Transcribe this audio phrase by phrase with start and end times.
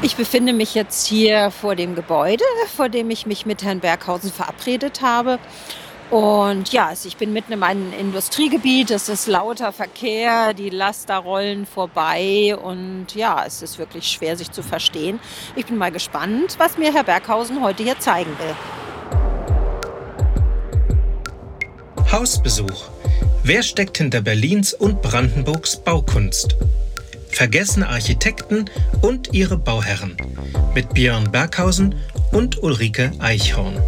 [0.00, 2.44] Ich befinde mich jetzt hier vor dem Gebäude,
[2.76, 5.40] vor dem ich mich mit Herrn Berghausen verabredet habe.
[6.10, 11.18] Und ja, also ich bin mitten in einem Industriegebiet, es ist lauter Verkehr, die Laster
[11.18, 15.18] rollen vorbei und ja, es ist wirklich schwer sich zu verstehen.
[15.56, 18.54] Ich bin mal gespannt, was mir Herr Berghausen heute hier zeigen will.
[22.10, 22.88] Hausbesuch.
[23.42, 26.56] Wer steckt hinter Berlins und Brandenburgs Baukunst?
[27.30, 28.66] Vergessene Architekten
[29.00, 30.16] und ihre Bauherren
[30.74, 31.94] mit Björn Berghausen
[32.32, 33.80] und Ulrike Eichhorn.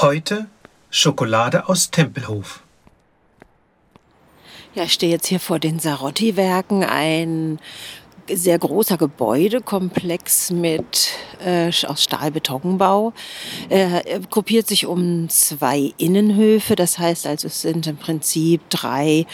[0.00, 0.46] Heute
[0.90, 2.62] Schokolade aus Tempelhof.
[4.74, 7.60] Ja, ich stehe jetzt hier vor den Sarotti-Werken, ein
[8.34, 11.10] sehr großer Gebäudekomplex mit
[11.44, 13.12] äh, aus Stahlbetonbau.
[13.68, 16.76] Äh, gruppiert sich um zwei Innenhöfe.
[16.76, 19.26] Das heißt also, es sind im Prinzip drei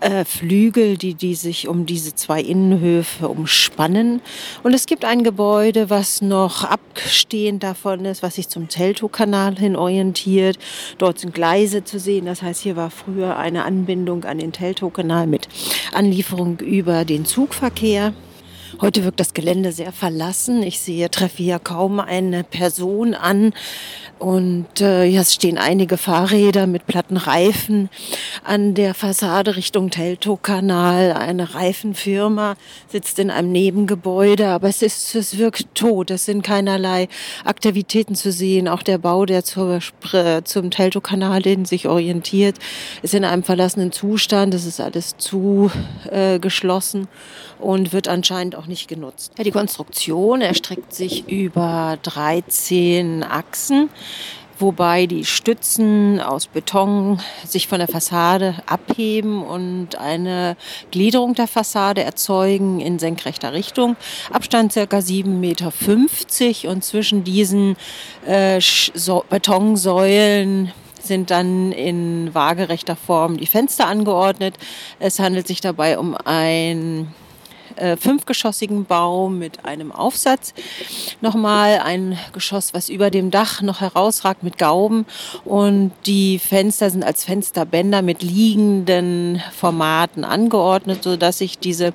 [0.00, 4.20] äh, Flügel, die, die sich um diese zwei Innenhöfe umspannen.
[4.62, 9.76] Und es gibt ein Gebäude, was noch abstehend davon ist, was sich zum Teltow-Kanal hin
[9.76, 10.58] orientiert.
[10.98, 12.26] Dort sind Gleise zu sehen.
[12.26, 15.48] Das heißt, hier war früher eine Anbindung an den Teltow-Kanal mit
[15.92, 18.12] Anlieferung über den Zugverkehr.
[18.78, 20.62] Heute wirkt das Gelände sehr verlassen.
[20.62, 23.52] Ich sehe, treffe hier kaum eine Person an.
[24.20, 27.88] Und äh, es stehen einige Fahrräder mit platten Reifen
[28.44, 31.12] an der Fassade Richtung Teltow-Kanal.
[31.12, 36.10] Eine Reifenfirma sitzt in einem Nebengebäude, aber es, ist, es wirkt tot.
[36.10, 37.08] Es sind keinerlei
[37.46, 38.68] Aktivitäten zu sehen.
[38.68, 39.80] Auch der Bau, der zur,
[40.44, 42.56] zum Teltow-Kanal hin sich orientiert,
[43.02, 44.52] ist in einem verlassenen Zustand.
[44.52, 45.70] Es ist alles zu
[46.10, 46.38] äh,
[47.58, 49.32] und wird anscheinend auch nicht genutzt.
[49.38, 53.88] Ja, die Konstruktion erstreckt sich über 13 Achsen
[54.60, 60.56] wobei die Stützen aus Beton sich von der Fassade abheben und eine
[60.90, 63.96] Gliederung der Fassade erzeugen in senkrechter Richtung.
[64.32, 67.76] Abstand circa 7,50 Meter und zwischen diesen
[68.26, 74.56] äh, so Betonsäulen sind dann in waagerechter Form die Fenster angeordnet.
[74.98, 77.14] Es handelt sich dabei um ein
[77.76, 80.54] äh, fünfgeschossigen Bau mit einem Aufsatz.
[81.20, 85.06] Nochmal ein Geschoss, was über dem Dach noch herausragt mit Gauben.
[85.44, 91.92] Und die Fenster sind als Fensterbänder mit liegenden Formaten angeordnet, sodass sich diese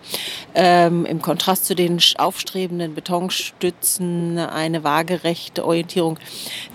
[0.53, 6.18] ähm, im Kontrast zu den aufstrebenden Betonstützen eine waagerechte Orientierung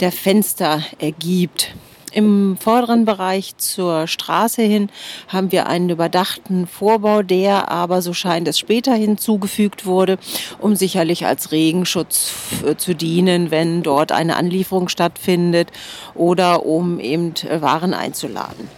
[0.00, 1.74] der Fenster ergibt.
[2.12, 4.90] Im vorderen Bereich zur Straße hin
[5.28, 10.18] haben wir einen überdachten Vorbau, der aber, so scheint es später hinzugefügt wurde,
[10.58, 12.32] um sicherlich als Regenschutz
[12.78, 15.70] zu dienen, wenn dort eine Anlieferung stattfindet
[16.14, 18.68] oder um eben Waren einzuladen.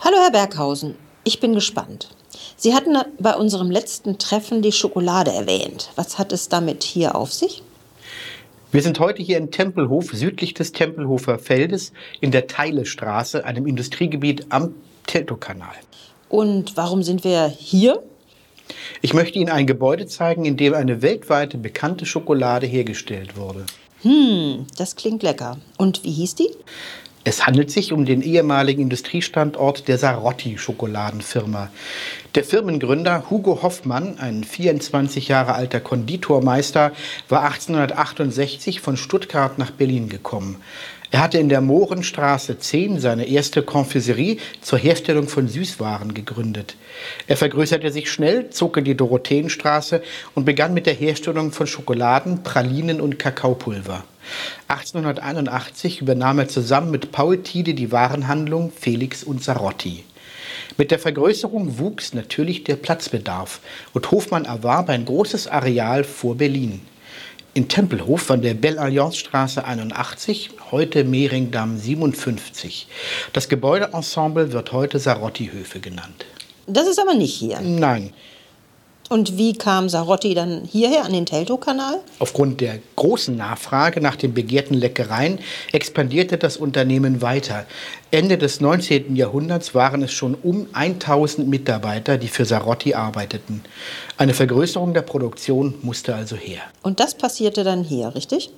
[0.00, 2.08] Hallo Herr Berghausen, ich bin gespannt.
[2.56, 5.90] Sie hatten bei unserem letzten Treffen die Schokolade erwähnt.
[5.94, 7.62] Was hat es damit hier auf sich?
[8.72, 14.46] Wir sind heute hier in Tempelhof, südlich des Tempelhofer Feldes, in der Teilestraße, einem Industriegebiet
[14.50, 14.76] am
[15.08, 15.74] Teltow-Kanal.
[16.28, 18.00] Und warum sind wir hier?
[19.02, 23.66] Ich möchte Ihnen ein Gebäude zeigen, in dem eine weltweite bekannte Schokolade hergestellt wurde.
[24.02, 25.58] Hm, das klingt lecker.
[25.76, 26.50] Und wie hieß die?
[27.22, 31.68] Es handelt sich um den ehemaligen Industriestandort der Sarotti Schokoladenfirma.
[32.34, 36.92] Der Firmengründer Hugo Hoffmann, ein 24 Jahre alter Konditormeister,
[37.28, 40.62] war 1868 von Stuttgart nach Berlin gekommen.
[41.12, 46.76] Er hatte in der Mohrenstraße 10 seine erste Konfiserie zur Herstellung von Süßwaren gegründet.
[47.26, 50.02] Er vergrößerte sich schnell, zog in die Dorotheenstraße
[50.36, 54.04] und begann mit der Herstellung von Schokoladen, Pralinen und Kakaopulver.
[54.68, 60.04] 1881 übernahm er zusammen mit Paul Tiede die Warenhandlung Felix und Sarotti.
[60.76, 63.60] Mit der Vergrößerung wuchs natürlich der Platzbedarf
[63.92, 66.82] und Hofmann erwarb ein großes Areal vor Berlin.
[67.52, 72.86] In Tempelhof an der Belle Alliance Straße 81, heute Mehringdamm 57.
[73.32, 76.26] Das Gebäudeensemble wird heute Sarotti-Höfe genannt.
[76.68, 77.60] Das ist aber nicht hier.
[77.60, 78.12] Nein,
[79.10, 81.98] und wie kam Sarotti dann hierher an den Teltow-Kanal?
[82.20, 85.40] Aufgrund der großen Nachfrage nach den begehrten Leckereien
[85.72, 87.66] expandierte das Unternehmen weiter.
[88.12, 89.16] Ende des 19.
[89.16, 93.62] Jahrhunderts waren es schon um 1000 Mitarbeiter, die für Sarotti arbeiteten.
[94.16, 96.60] Eine Vergrößerung der Produktion musste also her.
[96.82, 98.50] Und das passierte dann hier, richtig?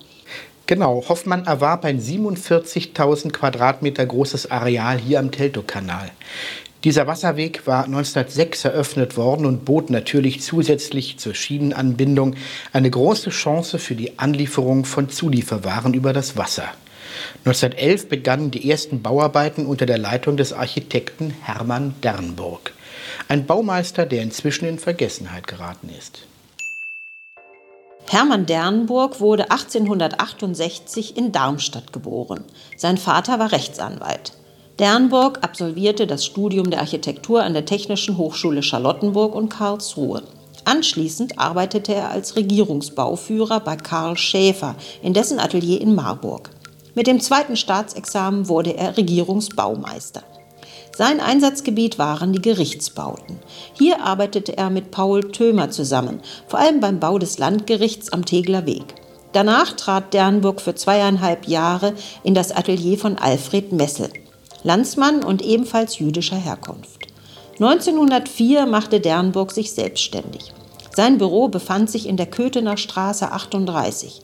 [0.67, 6.11] Genau, Hoffmann erwarb ein 47.000 Quadratmeter großes Areal hier am Teltow-Kanal.
[6.85, 12.35] Dieser Wasserweg war 1906 eröffnet worden und bot natürlich zusätzlich zur Schienenanbindung
[12.73, 16.65] eine große Chance für die Anlieferung von Zulieferwaren über das Wasser.
[17.45, 22.73] 1911 begannen die ersten Bauarbeiten unter der Leitung des Architekten Hermann Dernburg.
[23.29, 26.27] Ein Baumeister, der inzwischen in Vergessenheit geraten ist.
[28.09, 32.45] Hermann Dernburg wurde 1868 in Darmstadt geboren.
[32.77, 34.33] Sein Vater war Rechtsanwalt.
[34.83, 40.25] Dernburg absolvierte das Studium der Architektur an der Technischen Hochschule Charlottenburg und Karlsruhe.
[40.65, 46.51] Anschließend arbeitete er als Regierungsbauführer bei Karl Schäfer in dessen Atelier in Marburg.
[46.97, 50.25] Mit dem zweiten Staatsexamen wurde er Regierungsbaumeister.
[50.97, 53.39] Sein Einsatzgebiet waren die Gerichtsbauten.
[53.75, 58.67] Hier arbeitete er mit Paul Thömer zusammen, vor allem beim Bau des Landgerichts am Tegler
[58.67, 58.97] Weg.
[59.31, 61.95] Danach trat Dernburg für zweieinhalb Jahre
[62.25, 64.11] in das Atelier von Alfred Messel.
[64.65, 67.07] Landsmann und ebenfalls jüdischer Herkunft.
[67.55, 70.53] 1904 machte Dernburg sich selbstständig.
[70.95, 74.23] Sein Büro befand sich in der Köthener Straße 38.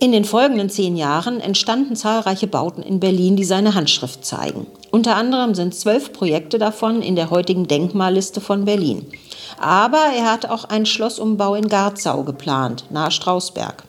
[0.00, 4.66] In den folgenden zehn Jahren entstanden zahlreiche Bauten in Berlin, die seine Handschrift zeigen.
[4.90, 9.06] Unter anderem sind zwölf Projekte davon in der heutigen Denkmalliste von Berlin.
[9.58, 13.84] Aber er hat auch einen Schlossumbau in Garzau geplant, nahe Strausberg.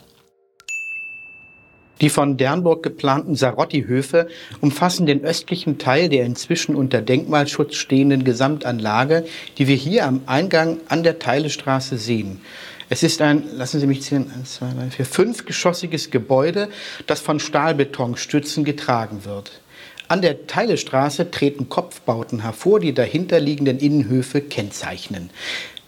[2.02, 4.28] Die von Dernburg geplanten Sarotti-Höfe
[4.60, 9.26] umfassen den östlichen Teil der inzwischen unter Denkmalschutz stehenden Gesamtanlage,
[9.58, 12.42] die wir hier am Eingang an der Teilestraße sehen.
[12.90, 16.68] Es ist ein, lassen Sie mich zählen, eins, zwei, drei, vier, fünfgeschossiges Gebäude,
[17.08, 19.62] das von Stahlbetonstützen getragen wird.
[20.10, 25.30] An der Teilestraße treten Kopfbauten hervor, die dahinterliegenden Innenhöfe kennzeichnen.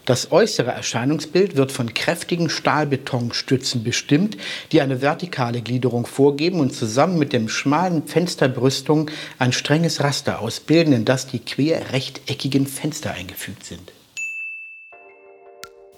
[0.06, 4.36] Das äußere Erscheinungsbild wird von kräftigen Stahlbetonstützen bestimmt,
[4.74, 9.10] die eine vertikale Gliederung vorgeben und zusammen mit dem schmalen Fensterbrüstung
[9.40, 13.94] ein strenges Raster ausbilden, in das die quer rechteckigen Fenster eingefügt sind.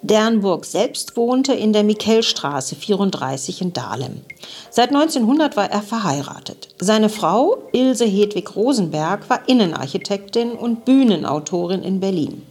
[0.03, 4.21] Dernburg selbst wohnte in der Mikelstraße 34 in Dahlem.
[4.69, 6.67] Seit 1900 war er verheiratet.
[6.77, 12.43] Seine Frau, Ilse Hedwig Rosenberg, war Innenarchitektin und Bühnenautorin in Berlin.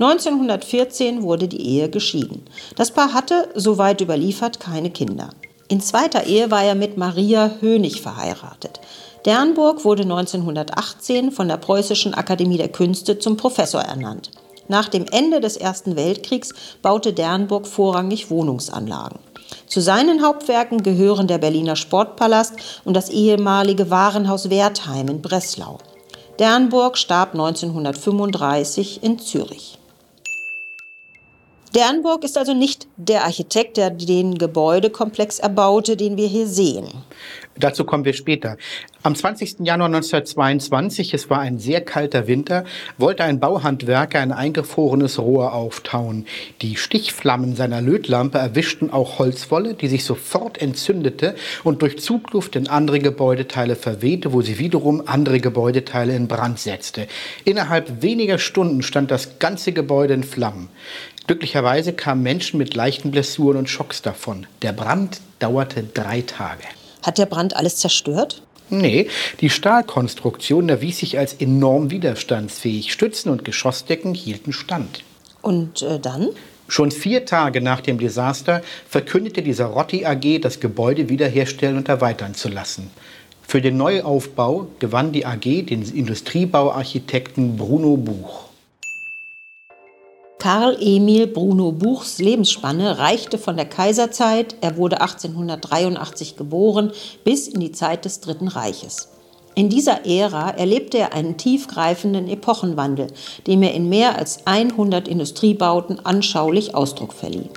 [0.00, 2.46] 1914 wurde die Ehe geschieden.
[2.74, 5.28] Das Paar hatte, soweit überliefert, keine Kinder.
[5.68, 8.80] In zweiter Ehe war er mit Maria Hönig verheiratet.
[9.26, 14.30] Dernburg wurde 1918 von der Preußischen Akademie der Künste zum Professor ernannt.
[14.68, 19.18] Nach dem Ende des Ersten Weltkriegs baute Dernburg vorrangig Wohnungsanlagen.
[19.66, 22.54] Zu seinen Hauptwerken gehören der Berliner Sportpalast
[22.86, 25.76] und das ehemalige Warenhaus Wertheim in Breslau.
[26.38, 29.79] Dernburg starb 1935 in Zürich.
[31.74, 36.88] Dernburg ist also nicht der Architekt, der den Gebäudekomplex erbaute, den wir hier sehen.
[37.56, 38.56] Dazu kommen wir später.
[39.02, 39.60] Am 20.
[39.60, 42.64] Januar 1922, es war ein sehr kalter Winter,
[42.98, 46.26] wollte ein Bauhandwerker ein eingefrorenes Rohr auftauen.
[46.62, 52.68] Die Stichflammen seiner Lötlampe erwischten auch Holzwolle, die sich sofort entzündete und durch Zugluft in
[52.68, 57.06] andere Gebäudeteile verwehte, wo sie wiederum andere Gebäudeteile in Brand setzte.
[57.44, 60.68] Innerhalb weniger Stunden stand das ganze Gebäude in Flammen.
[61.30, 64.48] Glücklicherweise kamen Menschen mit leichten Blessuren und Schocks davon.
[64.62, 66.64] Der Brand dauerte drei Tage.
[67.02, 68.42] Hat der Brand alles zerstört?
[68.68, 69.06] Nee,
[69.40, 72.92] die Stahlkonstruktion erwies sich als enorm widerstandsfähig.
[72.92, 75.04] Stützen und Geschossdecken hielten stand.
[75.40, 76.30] Und äh, dann?
[76.66, 82.34] Schon vier Tage nach dem Desaster verkündete die Sarotti AG, das Gebäude wiederherstellen und erweitern
[82.34, 82.90] zu lassen.
[83.46, 88.49] Für den Neuaufbau gewann die AG den Industriebauarchitekten Bruno Buch.
[90.40, 96.92] Karl Emil Bruno Buchs Lebensspanne reichte von der Kaiserzeit, er wurde 1883 geboren,
[97.24, 99.10] bis in die Zeit des Dritten Reiches.
[99.54, 103.08] In dieser Ära erlebte er einen tiefgreifenden Epochenwandel,
[103.46, 107.50] dem er in mehr als 100 Industriebauten anschaulich Ausdruck verlieh.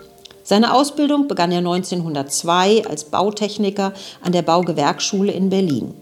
[0.44, 5.94] Seine Ausbildung begann er 1902 als Bautechniker an der Baugewerkschule in Berlin.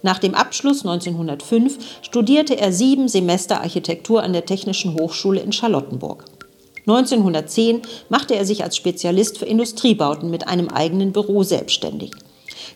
[0.00, 6.24] Nach dem Abschluss 1905 studierte er sieben Semester Architektur an der Technischen Hochschule in Charlottenburg.
[6.90, 12.10] 1910 machte er sich als Spezialist für Industriebauten mit einem eigenen Büro selbstständig.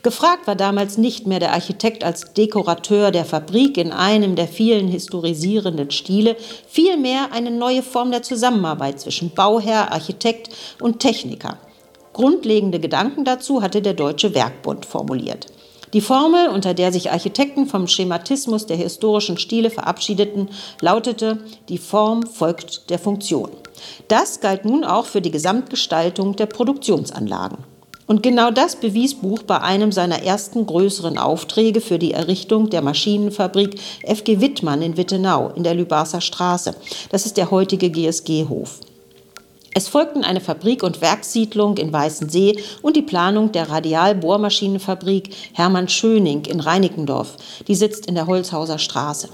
[0.03, 4.89] Gefragt war damals nicht mehr der Architekt als Dekorateur der Fabrik in einem der vielen
[4.89, 11.59] historisierenden Stile, vielmehr eine neue Form der Zusammenarbeit zwischen Bauherr, Architekt und Techniker.
[12.13, 15.47] Grundlegende Gedanken dazu hatte der Deutsche Werkbund formuliert.
[15.95, 20.49] Die Formel, unter der sich Architekten vom Schematismus der historischen Stile verabschiedeten,
[20.81, 23.51] lautete, die Form folgt der Funktion.
[24.09, 27.59] Das galt nun auch für die Gesamtgestaltung der Produktionsanlagen.
[28.07, 32.83] Und genau das bewies Buch bei einem seiner ersten größeren Aufträge für die Errichtung der
[32.83, 36.75] Maschinenfabrik FG Wittmann in Wittenau in der Lübasser Straße.
[37.11, 38.81] Das ist der heutige GSG-Hof.
[39.77, 46.45] Es folgten eine Fabrik- und Werkssiedlung in Weißensee und die Planung der Radialbohrmaschinenfabrik Hermann Schöning
[46.45, 47.37] in Reinickendorf.
[47.67, 49.31] Die sitzt in der Holzhauser Straße.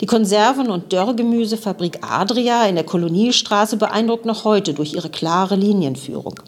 [0.00, 6.40] Die Konserven- und Dörrgemüsefabrik Adria in der Koloniestraße beeindruckt noch heute durch ihre klare Linienführung.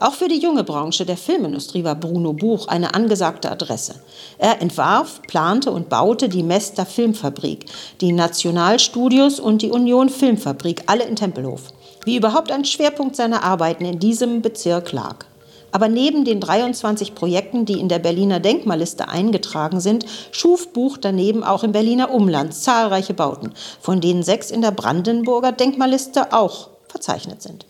[0.00, 3.96] Auch für die junge Branche der Filmindustrie war Bruno Buch eine angesagte Adresse.
[4.38, 7.66] Er entwarf, plante und baute die Mester Filmfabrik,
[8.00, 11.64] die Nationalstudios und die Union Filmfabrik, alle in Tempelhof.
[12.06, 15.26] Wie überhaupt ein Schwerpunkt seiner Arbeiten in diesem Bezirk lag.
[15.72, 21.44] Aber neben den 23 Projekten, die in der Berliner Denkmalliste eingetragen sind, schuf Buch daneben
[21.44, 27.42] auch im Berliner Umland zahlreiche Bauten, von denen sechs in der Brandenburger Denkmalliste auch verzeichnet
[27.42, 27.66] sind.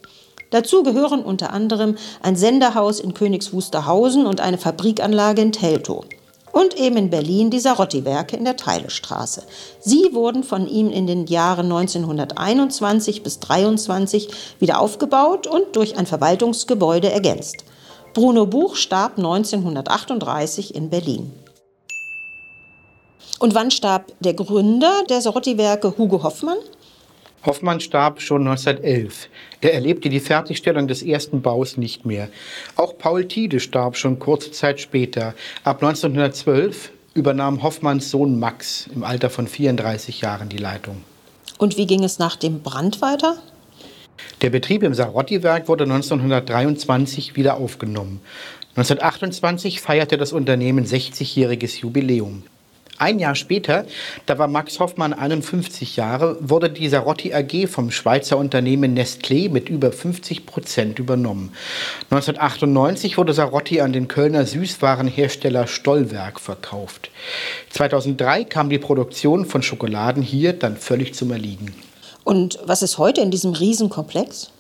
[0.51, 6.05] Dazu gehören unter anderem ein Senderhaus in Königs Wusterhausen und eine Fabrikanlage in Teltow.
[6.53, 9.45] Und eben in Berlin die Sarotti-Werke in der Teilestraße.
[9.79, 14.29] Sie wurden von ihm in den Jahren 1921 bis 1923
[14.59, 17.65] wieder aufgebaut und durch ein Verwaltungsgebäude ergänzt.
[18.13, 21.33] Bruno Buch starb 1938 in Berlin.
[23.39, 26.59] Und wann starb der Gründer der Sarotti-Werke, Hugo Hoffmann?
[27.47, 29.29] Hoffmann starb schon 1911.
[29.63, 32.29] Er erlebte die Fertigstellung des ersten Baus nicht mehr.
[32.77, 35.35] Auch Paul Tiede starb schon kurze Zeit später.
[35.65, 41.03] Ab 1912 übernahm Hoffmanns Sohn Max im Alter von 34 Jahren die Leitung.
[41.59, 43.37] Und wie ging es nach dem Brand weiter?
[44.43, 48.21] Der Betrieb im Sarotti-Werk wurde 1923 wieder aufgenommen.
[48.77, 52.45] 1928 feierte das Unternehmen 60-jähriges Jubiläum.
[53.01, 53.87] Ein Jahr später,
[54.27, 59.71] da war Max Hoffmann 51 Jahre, wurde die Sarotti AG vom Schweizer Unternehmen Nestlé mit
[59.71, 61.51] über 50 Prozent übernommen.
[62.11, 67.11] 1998 wurde Sarotti an den Kölner Süßwarenhersteller Stollwerk verkauft.
[67.71, 71.73] 2003 kam die Produktion von Schokoladen hier dann völlig zum Erliegen.
[72.31, 74.53] Und was ist heute in diesem Riesenkomplex?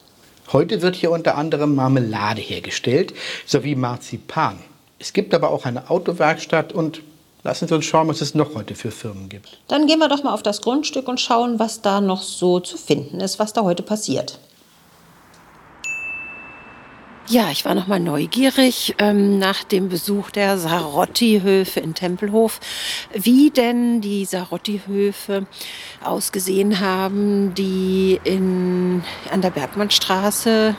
[0.52, 3.14] Heute wird hier unter anderem Marmelade hergestellt
[3.46, 4.58] sowie Marzipan.
[4.98, 7.02] Es gibt aber auch eine Autowerkstatt und
[7.42, 9.56] Lassen Sie uns schauen, was es noch heute für Firmen gibt.
[9.68, 12.76] Dann gehen wir doch mal auf das Grundstück und schauen, was da noch so zu
[12.76, 14.38] finden ist, was da heute passiert.
[17.30, 22.58] Ja, ich war noch mal neugierig ähm, nach dem Besuch der Sarotti-Höfe in Tempelhof,
[23.12, 25.46] wie denn die Sarotti-Höfe
[26.02, 30.74] ausgesehen haben, die in, an der Bergmannstraße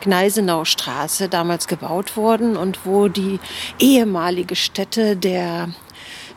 [0.00, 3.38] Gneisenaustraße damals gebaut wurden und wo die
[3.78, 5.68] ehemalige Stätte der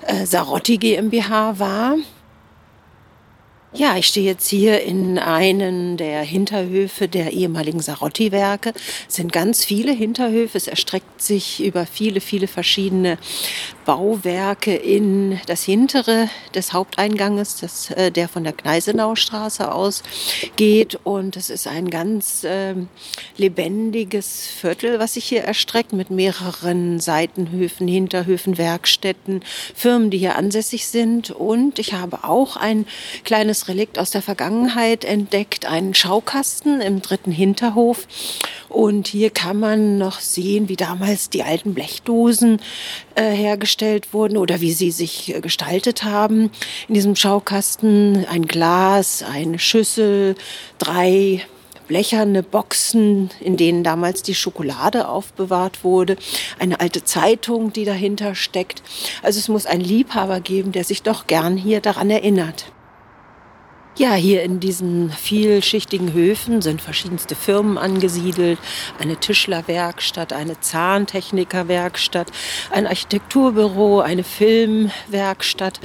[0.01, 1.95] äh, Sarotti GmbH war.
[3.77, 8.73] Ja, ich stehe jetzt hier in einem der Hinterhöfe der ehemaligen Sarotti-Werke.
[9.07, 10.57] Es sind ganz viele Hinterhöfe.
[10.57, 13.19] Es erstreckt sich über viele, viele verschiedene
[13.87, 20.03] Bauwerke in das hintere des Haupteinganges, das, äh, der von der Gneisenaustraße aus
[20.57, 20.99] geht.
[21.05, 22.75] Und es ist ein ganz äh,
[23.37, 29.41] lebendiges Viertel, was sich hier erstreckt mit mehreren Seitenhöfen, Hinterhöfen, Werkstätten,
[29.73, 31.31] Firmen, die hier ansässig sind.
[31.31, 32.85] Und ich habe auch ein
[33.23, 38.05] kleines Relikt aus der Vergangenheit entdeckt, einen Schaukasten im dritten Hinterhof.
[38.69, 42.59] Und hier kann man noch sehen, wie damals die alten Blechdosen
[43.15, 46.51] äh, hergestellt wurden oder wie sie sich äh, gestaltet haben.
[46.87, 50.35] In diesem Schaukasten ein Glas, eine Schüssel,
[50.79, 51.41] drei
[51.87, 56.17] blecherne Boxen, in denen damals die Schokolade aufbewahrt wurde,
[56.59, 58.83] eine alte Zeitung, die dahinter steckt.
[59.23, 62.65] Also es muss einen Liebhaber geben, der sich doch gern hier daran erinnert.
[63.99, 68.59] Ja, hier in diesen vielschichtigen Höfen sind verschiedenste Firmen angesiedelt.
[68.99, 72.27] Eine Tischlerwerkstatt, eine Zahntechnikerwerkstatt,
[72.69, 75.79] ein Architekturbüro, eine Filmwerkstatt,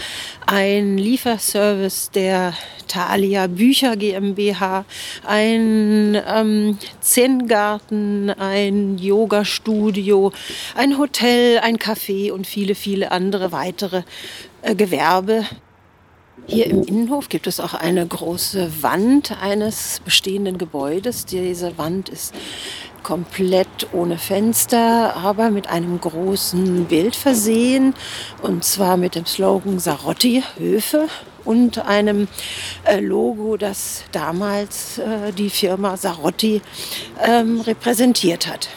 [0.44, 2.52] ein Lieferservice der
[2.86, 4.84] Thalia Bücher GmbH,
[5.26, 10.32] ein ähm, Zen-Garten, ein Yoga-Studio,
[10.76, 14.02] ein Hotel, ein Café und viele, viele andere weitere
[14.60, 15.46] äh, Gewerbe.
[16.46, 21.24] Hier im Innenhof gibt es auch eine große Wand eines bestehenden Gebäudes.
[21.24, 22.34] Diese Wand ist
[23.02, 27.94] komplett ohne Fenster, aber mit einem großen Bild versehen.
[28.42, 31.08] Und zwar mit dem Slogan Sarotti Höfe
[31.44, 32.28] und einem
[32.84, 36.60] äh, Logo, das damals äh, die Firma Sarotti
[37.24, 38.68] ähm, repräsentiert hat.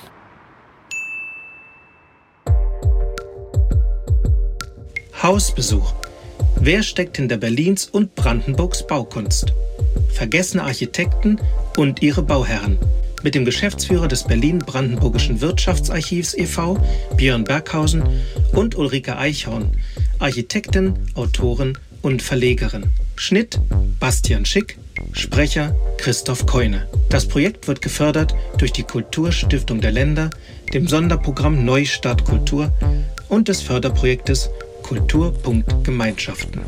[5.22, 5.94] Hausbesuch
[6.66, 9.54] Wer steckt hinter Berlins und Brandenburgs Baukunst?
[10.12, 11.40] Vergessene Architekten
[11.78, 12.80] und ihre Bauherren
[13.22, 16.84] mit dem Geschäftsführer des Berlin-Brandenburgischen Wirtschaftsarchivs e.V.,
[17.18, 18.02] Björn Berghausen,
[18.54, 19.78] und Ulrike Eichhorn,
[20.18, 22.88] Architektin, Autorin und Verlegerin.
[23.16, 23.60] Schnitt
[24.00, 24.80] Bastian Schick,
[25.12, 26.88] Sprecher Christoph Keune.
[27.10, 30.32] Das Projekt wird gefördert durch die Kulturstiftung der Länder,
[30.74, 32.74] dem Sonderprogramm Neustart Kultur
[33.30, 34.50] und des Förderprojektes
[34.86, 36.62] Kulturpunkt Gemeinschaften.